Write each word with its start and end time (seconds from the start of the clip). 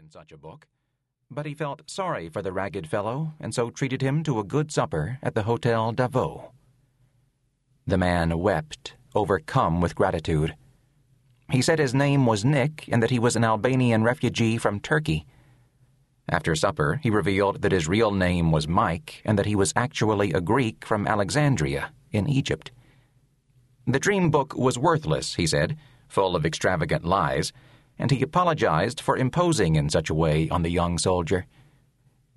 in 0.00 0.10
such 0.10 0.32
a 0.32 0.38
book, 0.38 0.66
but 1.30 1.44
he 1.44 1.52
felt 1.52 1.82
sorry 1.86 2.28
for 2.30 2.40
the 2.40 2.52
ragged 2.52 2.86
fellow 2.86 3.34
and 3.38 3.54
so 3.54 3.68
treated 3.68 4.00
him 4.00 4.22
to 4.22 4.38
a 4.38 4.44
good 4.44 4.72
supper 4.72 5.18
at 5.22 5.34
the 5.34 5.42
Hotel 5.42 5.92
Davos. 5.92 6.48
The 7.86 7.98
man 7.98 8.38
wept, 8.38 8.94
overcome 9.14 9.80
with 9.80 9.94
gratitude. 9.94 10.54
He 11.50 11.60
said 11.60 11.78
his 11.78 11.92
name 11.92 12.24
was 12.24 12.44
Nick 12.44 12.88
and 12.88 13.02
that 13.02 13.10
he 13.10 13.18
was 13.18 13.36
an 13.36 13.44
Albanian 13.44 14.02
refugee 14.02 14.56
from 14.56 14.80
Turkey. 14.80 15.26
After 16.28 16.54
supper, 16.54 17.00
he 17.02 17.10
revealed 17.10 17.60
that 17.60 17.72
his 17.72 17.88
real 17.88 18.12
name 18.12 18.52
was 18.52 18.68
Mike 18.68 19.20
and 19.24 19.38
that 19.38 19.46
he 19.46 19.56
was 19.56 19.74
actually 19.76 20.32
a 20.32 20.40
Greek 20.40 20.86
from 20.86 21.06
Alexandria, 21.06 21.92
in 22.10 22.28
Egypt. 22.28 22.70
The 23.86 24.00
dream 24.00 24.30
book 24.30 24.54
was 24.56 24.78
worthless, 24.78 25.34
he 25.34 25.46
said, 25.46 25.76
full 26.08 26.36
of 26.36 26.46
extravagant 26.46 27.04
lies, 27.04 27.52
and 28.00 28.10
he 28.10 28.22
apologized 28.22 28.98
for 28.98 29.18
imposing 29.18 29.76
in 29.76 29.90
such 29.90 30.08
a 30.08 30.14
way 30.14 30.48
on 30.48 30.62
the 30.62 30.70
young 30.70 30.96
soldier. 30.96 31.46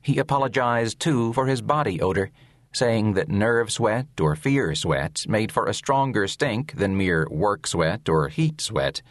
He 0.00 0.18
apologized, 0.18 1.00
too, 1.00 1.32
for 1.32 1.46
his 1.46 1.60
body 1.60 2.00
odor, 2.00 2.30
saying 2.72 3.14
that 3.14 3.28
nerve 3.28 3.72
sweat 3.72 4.06
or 4.20 4.36
fear 4.36 4.72
sweat 4.76 5.24
made 5.28 5.50
for 5.50 5.66
a 5.66 5.74
stronger 5.74 6.28
stink 6.28 6.74
than 6.74 6.96
mere 6.96 7.26
work 7.28 7.66
sweat 7.66 8.08
or 8.08 8.28
heat 8.28 8.60
sweat, 8.60 9.02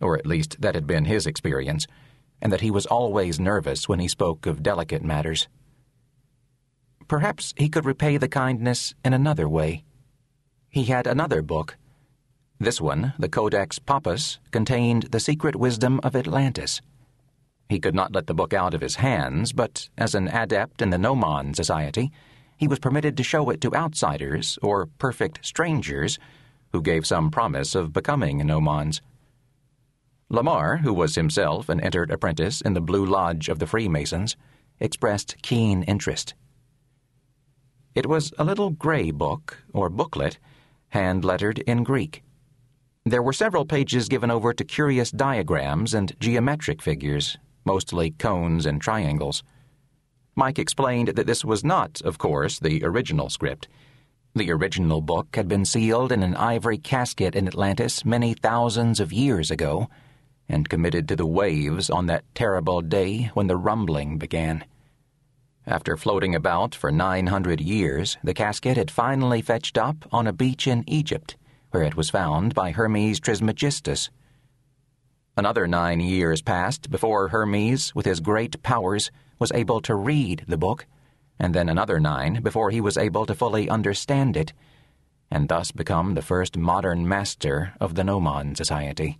or 0.00 0.18
at 0.18 0.26
least 0.26 0.60
that 0.60 0.74
had 0.74 0.86
been 0.86 1.04
his 1.04 1.28
experience, 1.28 1.86
and 2.42 2.52
that 2.52 2.60
he 2.60 2.72
was 2.72 2.86
always 2.86 3.38
nervous 3.38 3.88
when 3.88 4.00
he 4.00 4.08
spoke 4.08 4.46
of 4.46 4.64
delicate 4.64 5.04
matters. 5.04 5.46
Perhaps 7.06 7.54
he 7.56 7.68
could 7.68 7.84
repay 7.84 8.16
the 8.16 8.28
kindness 8.28 8.94
in 9.04 9.14
another 9.14 9.48
way. 9.48 9.84
He 10.70 10.84
had 10.84 11.06
another 11.06 11.40
book. 11.40 11.76
This 12.64 12.80
one, 12.80 13.12
the 13.18 13.28
Codex 13.28 13.78
Pappus, 13.78 14.38
contained 14.50 15.02
the 15.10 15.20
secret 15.20 15.54
wisdom 15.54 16.00
of 16.02 16.16
Atlantis. 16.16 16.80
He 17.68 17.78
could 17.78 17.94
not 17.94 18.14
let 18.14 18.26
the 18.26 18.32
book 18.32 18.54
out 18.54 18.72
of 18.72 18.80
his 18.80 18.94
hands, 18.96 19.52
but 19.52 19.90
as 19.98 20.14
an 20.14 20.28
adept 20.28 20.80
in 20.80 20.88
the 20.88 20.96
Gnomon 20.96 21.52
Society, 21.52 22.10
he 22.56 22.66
was 22.66 22.78
permitted 22.78 23.18
to 23.18 23.22
show 23.22 23.50
it 23.50 23.60
to 23.60 23.74
outsiders 23.74 24.58
or 24.62 24.86
perfect 24.86 25.44
strangers 25.44 26.18
who 26.72 26.80
gave 26.80 27.06
some 27.06 27.30
promise 27.30 27.74
of 27.74 27.92
becoming 27.92 28.38
Gnomons. 28.38 29.02
Lamar, 30.30 30.78
who 30.78 30.94
was 30.94 31.16
himself 31.16 31.68
an 31.68 31.80
entered 31.80 32.10
apprentice 32.10 32.62
in 32.62 32.72
the 32.72 32.80
Blue 32.80 33.04
Lodge 33.04 33.50
of 33.50 33.58
the 33.58 33.66
Freemasons, 33.66 34.38
expressed 34.80 35.36
keen 35.42 35.82
interest. 35.82 36.32
It 37.94 38.06
was 38.06 38.32
a 38.38 38.44
little 38.44 38.70
gray 38.70 39.10
book, 39.10 39.58
or 39.74 39.90
booklet, 39.90 40.38
hand 40.88 41.26
lettered 41.26 41.58
in 41.58 41.84
Greek. 41.84 42.22
There 43.06 43.22
were 43.22 43.34
several 43.34 43.66
pages 43.66 44.08
given 44.08 44.30
over 44.30 44.54
to 44.54 44.64
curious 44.64 45.10
diagrams 45.10 45.92
and 45.92 46.18
geometric 46.20 46.80
figures, 46.80 47.36
mostly 47.66 48.12
cones 48.12 48.64
and 48.64 48.80
triangles. 48.80 49.42
Mike 50.34 50.58
explained 50.58 51.08
that 51.08 51.26
this 51.26 51.44
was 51.44 51.62
not, 51.62 52.00
of 52.00 52.16
course, 52.16 52.58
the 52.58 52.82
original 52.82 53.28
script. 53.28 53.68
The 54.34 54.50
original 54.50 55.02
book 55.02 55.36
had 55.36 55.48
been 55.48 55.66
sealed 55.66 56.12
in 56.12 56.22
an 56.22 56.34
ivory 56.34 56.78
casket 56.78 57.36
in 57.36 57.46
Atlantis 57.46 58.06
many 58.06 58.32
thousands 58.32 59.00
of 59.00 59.12
years 59.12 59.50
ago 59.50 59.88
and 60.48 60.70
committed 60.70 61.06
to 61.08 61.16
the 61.16 61.26
waves 61.26 61.90
on 61.90 62.06
that 62.06 62.24
terrible 62.34 62.80
day 62.80 63.30
when 63.34 63.48
the 63.48 63.56
rumbling 63.58 64.16
began. 64.16 64.64
After 65.66 65.98
floating 65.98 66.34
about 66.34 66.74
for 66.74 66.90
900 66.90 67.60
years, 67.60 68.16
the 68.24 68.34
casket 68.34 68.78
had 68.78 68.90
finally 68.90 69.42
fetched 69.42 69.76
up 69.76 70.06
on 70.10 70.26
a 70.26 70.32
beach 70.32 70.66
in 70.66 70.84
Egypt, 70.86 71.36
where 71.74 71.82
it 71.82 71.96
was 71.96 72.08
found 72.08 72.54
by 72.54 72.70
Hermes 72.70 73.18
Trismegistus. 73.18 74.08
Another 75.36 75.66
nine 75.66 75.98
years 75.98 76.40
passed 76.40 76.88
before 76.88 77.30
Hermes, 77.30 77.92
with 77.96 78.06
his 78.06 78.20
great 78.20 78.62
powers, 78.62 79.10
was 79.40 79.50
able 79.50 79.80
to 79.80 79.96
read 79.96 80.44
the 80.46 80.56
book, 80.56 80.86
and 81.36 81.52
then 81.52 81.68
another 81.68 81.98
nine 81.98 82.40
before 82.42 82.70
he 82.70 82.80
was 82.80 82.96
able 82.96 83.26
to 83.26 83.34
fully 83.34 83.68
understand 83.68 84.36
it, 84.36 84.52
and 85.32 85.48
thus 85.48 85.72
become 85.72 86.14
the 86.14 86.22
first 86.22 86.56
modern 86.56 87.08
master 87.08 87.74
of 87.80 87.96
the 87.96 88.04
Gnomon 88.04 88.54
Society. 88.54 89.18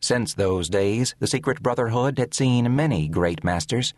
Since 0.00 0.32
those 0.32 0.70
days, 0.70 1.14
the 1.18 1.26
secret 1.26 1.62
brotherhood 1.62 2.18
had 2.18 2.32
seen 2.32 2.74
many 2.74 3.06
great 3.06 3.44
masters, 3.44 3.92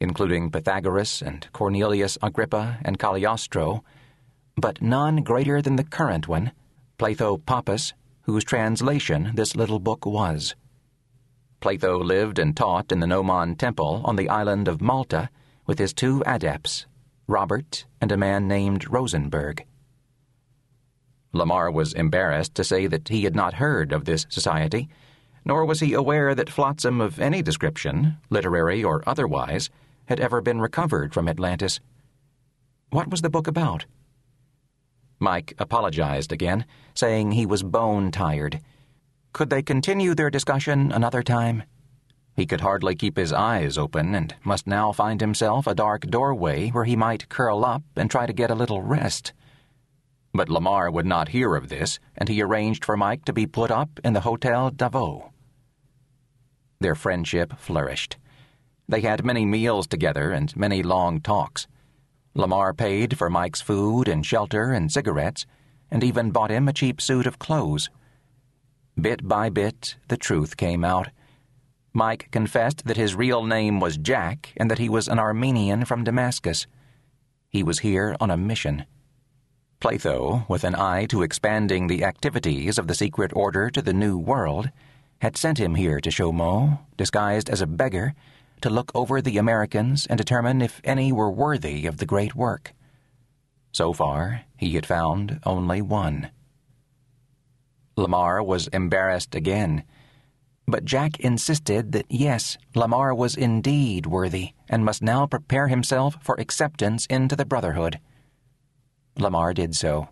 including 0.00 0.50
Pythagoras 0.50 1.22
and 1.22 1.50
Cornelius 1.54 2.18
Agrippa 2.20 2.76
and 2.82 2.98
Cagliostro, 2.98 3.82
but 4.60 4.82
none 4.82 5.22
greater 5.22 5.62
than 5.62 5.76
the 5.76 5.84
current 5.84 6.28
one, 6.28 6.52
Pletho 6.98 7.44
Pappus, 7.44 7.92
whose 8.22 8.44
translation 8.44 9.32
this 9.34 9.56
little 9.56 9.78
book 9.78 10.04
was. 10.04 10.54
Pletho 11.60 12.02
lived 12.04 12.38
and 12.38 12.56
taught 12.56 12.92
in 12.92 13.00
the 13.00 13.06
Gnomon 13.06 13.56
Temple 13.56 14.02
on 14.04 14.16
the 14.16 14.28
island 14.28 14.68
of 14.68 14.80
Malta 14.80 15.28
with 15.66 15.78
his 15.78 15.92
two 15.92 16.22
adepts, 16.24 16.86
Robert 17.26 17.84
and 18.00 18.12
a 18.12 18.16
man 18.16 18.46
named 18.48 18.90
Rosenberg. 18.90 19.64
Lamar 21.32 21.70
was 21.70 21.92
embarrassed 21.92 22.54
to 22.54 22.64
say 22.64 22.86
that 22.86 23.08
he 23.08 23.24
had 23.24 23.36
not 23.36 23.54
heard 23.54 23.92
of 23.92 24.04
this 24.04 24.26
society, 24.28 24.88
nor 25.44 25.64
was 25.64 25.80
he 25.80 25.92
aware 25.92 26.34
that 26.34 26.50
flotsam 26.50 27.00
of 27.00 27.20
any 27.20 27.42
description, 27.42 28.16
literary 28.30 28.82
or 28.82 29.02
otherwise, 29.06 29.68
had 30.06 30.20
ever 30.20 30.40
been 30.40 30.60
recovered 30.60 31.12
from 31.12 31.28
Atlantis. 31.28 31.80
What 32.90 33.10
was 33.10 33.20
the 33.20 33.30
book 33.30 33.46
about? 33.46 33.84
Mike 35.20 35.54
apologized 35.58 36.32
again, 36.32 36.64
saying 36.94 37.32
he 37.32 37.46
was 37.46 37.62
bone 37.62 38.10
tired 38.10 38.60
could 39.38 39.50
they 39.50 39.62
continue 39.62 40.16
their 40.16 40.30
discussion 40.30 40.90
another 40.90 41.22
time? 41.22 41.62
He 42.34 42.44
could 42.44 42.60
hardly 42.60 42.96
keep 42.96 43.16
his 43.16 43.32
eyes 43.32 43.78
open 43.78 44.14
and 44.14 44.34
must 44.42 44.66
now 44.66 44.90
find 44.90 45.20
himself 45.20 45.66
a 45.66 45.76
dark 45.76 46.06
doorway 46.08 46.70
where 46.70 46.84
he 46.84 46.96
might 46.96 47.28
curl 47.28 47.64
up 47.64 47.82
and 47.94 48.10
try 48.10 48.26
to 48.26 48.32
get 48.32 48.50
a 48.50 48.56
little 48.56 48.82
rest. 48.82 49.32
But 50.34 50.48
Lamar 50.48 50.90
would 50.90 51.06
not 51.06 51.28
hear 51.28 51.54
of 51.54 51.68
this, 51.68 52.00
and 52.16 52.28
he 52.28 52.42
arranged 52.42 52.84
for 52.84 52.96
Mike 52.96 53.24
to 53.26 53.32
be 53.32 53.46
put 53.46 53.70
up 53.70 54.00
in 54.02 54.12
the 54.12 54.22
Hotel 54.22 54.70
Davos. 54.70 55.22
Their 56.80 56.96
friendship 56.96 57.58
flourished. 57.58 58.16
They 58.88 59.02
had 59.02 59.24
many 59.24 59.44
meals 59.44 59.86
together 59.86 60.32
and 60.32 60.56
many 60.56 60.82
long 60.82 61.20
talks. 61.20 61.66
Lamar 62.38 62.72
paid 62.72 63.18
for 63.18 63.28
Mike's 63.28 63.60
food 63.60 64.06
and 64.06 64.24
shelter 64.24 64.70
and 64.70 64.92
cigarettes, 64.92 65.44
and 65.90 66.04
even 66.04 66.30
bought 66.30 66.52
him 66.52 66.68
a 66.68 66.72
cheap 66.72 67.00
suit 67.00 67.26
of 67.26 67.40
clothes. 67.40 67.90
Bit 68.98 69.26
by 69.26 69.48
bit, 69.48 69.96
the 70.06 70.16
truth 70.16 70.56
came 70.56 70.84
out. 70.84 71.08
Mike 71.92 72.28
confessed 72.30 72.84
that 72.84 72.96
his 72.96 73.16
real 73.16 73.42
name 73.42 73.80
was 73.80 73.98
Jack 73.98 74.52
and 74.56 74.70
that 74.70 74.78
he 74.78 74.88
was 74.88 75.08
an 75.08 75.18
Armenian 75.18 75.84
from 75.84 76.04
Damascus. 76.04 76.68
He 77.48 77.64
was 77.64 77.80
here 77.80 78.14
on 78.20 78.30
a 78.30 78.36
mission. 78.36 78.86
Pletho, 79.80 80.48
with 80.48 80.62
an 80.62 80.76
eye 80.76 81.06
to 81.06 81.22
expanding 81.22 81.88
the 81.88 82.04
activities 82.04 82.78
of 82.78 82.86
the 82.86 82.94
secret 82.94 83.32
order 83.34 83.68
to 83.68 83.82
the 83.82 83.92
New 83.92 84.16
World, 84.16 84.70
had 85.22 85.36
sent 85.36 85.58
him 85.58 85.74
here 85.74 86.00
to 86.00 86.10
Chaumont, 86.10 86.78
disguised 86.96 87.50
as 87.50 87.60
a 87.60 87.66
beggar, 87.66 88.14
to 88.62 88.70
look 88.70 88.90
over 88.94 89.20
the 89.20 89.38
Americans 89.38 90.06
and 90.06 90.18
determine 90.18 90.62
if 90.62 90.80
any 90.84 91.12
were 91.12 91.30
worthy 91.30 91.86
of 91.86 91.98
the 91.98 92.06
great 92.06 92.34
work. 92.34 92.74
So 93.72 93.92
far, 93.92 94.42
he 94.56 94.74
had 94.74 94.86
found 94.86 95.40
only 95.44 95.82
one. 95.82 96.30
Lamar 97.96 98.42
was 98.42 98.68
embarrassed 98.68 99.34
again. 99.34 99.84
But 100.66 100.84
Jack 100.84 101.18
insisted 101.20 101.92
that 101.92 102.06
yes, 102.08 102.58
Lamar 102.74 103.14
was 103.14 103.36
indeed 103.36 104.06
worthy 104.06 104.50
and 104.68 104.84
must 104.84 105.02
now 105.02 105.26
prepare 105.26 105.68
himself 105.68 106.16
for 106.22 106.36
acceptance 106.38 107.06
into 107.06 107.34
the 107.34 107.46
Brotherhood. 107.46 107.98
Lamar 109.16 109.54
did 109.54 109.74
so. 109.74 110.08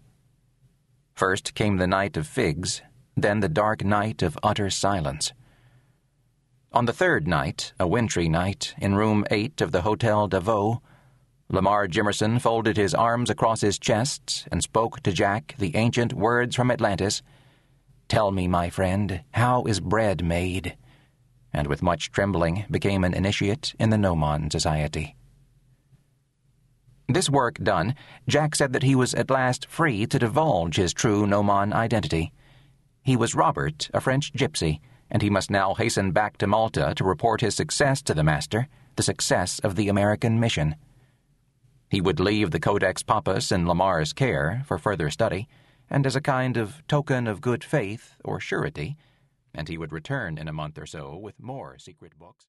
First 1.15 1.55
came 1.55 1.77
the 1.77 1.87
night 1.87 2.17
of 2.17 2.27
figs, 2.27 2.83
then 3.17 3.41
the 3.41 3.49
dark 3.49 3.85
night 3.85 4.23
of 4.23 4.39
utter 4.43 4.69
silence. 4.69 5.33
On 6.73 6.85
the 6.85 6.93
third 6.93 7.27
night, 7.27 7.73
a 7.79 7.87
wintry 7.87 8.29
night, 8.29 8.75
in 8.79 8.95
room 8.95 9.25
eight 9.31 9.61
of 9.61 9.73
the 9.73 9.83
Hotel 9.83 10.29
Davos, 10.29 10.79
Lamar 11.49 11.87
Jimmerson 11.87 12.41
folded 12.41 12.77
his 12.77 12.93
arms 12.93 13.31
across 13.31 13.61
his 13.61 13.79
chest 13.79 14.49
and 14.51 14.63
spoke 14.63 15.01
to 15.03 15.13
Jack 15.13 15.55
the 15.59 15.77
ancient 15.77 16.13
words 16.13 16.57
from 16.57 16.71
Atlantis 16.71 17.23
Tell 18.09 18.31
me, 18.31 18.47
my 18.47 18.71
friend, 18.71 19.23
how 19.33 19.65
is 19.65 19.81
bread 19.81 20.25
made? 20.25 20.77
And 21.53 21.67
with 21.67 21.83
much 21.83 22.13
trembling 22.13 22.65
became 22.71 23.05
an 23.05 23.15
initiate 23.15 23.75
in 23.79 23.91
the 23.91 23.99
Gnomon 23.99 24.51
Society. 24.51 25.17
This 27.09 27.31
work 27.31 27.59
done, 27.63 27.95
Jack 28.29 28.55
said 28.55 28.73
that 28.73 28.83
he 28.83 28.95
was 28.95 29.15
at 29.15 29.31
last 29.31 29.67
free 29.67 30.07
to 30.07 30.19
divulge 30.19 30.77
his 30.77 30.93
true 30.93 31.27
Gnomon 31.27 31.73
identity. 31.73 32.33
He 33.03 33.17
was 33.17 33.35
Robert, 33.35 33.89
a 33.95 34.01
French 34.01 34.33
gypsy, 34.33 34.81
and 35.11 35.23
he 35.23 35.31
must 35.31 35.51
now 35.51 35.75
hasten 35.75 36.13
back 36.13 36.37
to 36.39 36.47
Malta 36.47 36.93
to 36.97 37.05
report 37.05 37.41
his 37.41 37.55
success 37.55 38.03
to 38.03 38.15
the 38.15 38.25
Master, 38.25 38.69
the 38.97 39.03
success 39.03 39.59
of 39.61 39.77
the 39.77 39.89
American 39.89 40.41
mission. 40.41 40.77
He 41.89 42.01
would 42.01 42.19
leave 42.21 42.51
the 42.51 42.61
Codex 42.61 43.03
Pappus 43.03 43.53
in 43.53 43.67
Lamar's 43.67 44.13
care 44.13 44.63
for 44.67 44.79
further 44.79 45.11
study 45.11 45.49
and 45.89 46.07
as 46.07 46.17
a 46.17 46.21
kind 46.21 46.57
of 46.57 46.87
token 46.89 47.27
of 47.27 47.41
good 47.41 47.63
faith 47.63 48.17
or 48.25 48.41
surety, 48.41 48.97
and 49.55 49.69
he 49.69 49.79
would 49.79 49.93
return 49.93 50.37
in 50.37 50.49
a 50.49 50.53
month 50.53 50.79
or 50.79 50.87
so 50.87 51.17
with 51.17 51.41
more 51.41 51.79
secret 51.79 52.19
books. 52.19 52.45